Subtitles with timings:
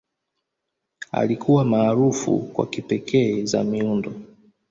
[1.11, 4.13] Alikuwa maarufu kwa kipekee za miundo.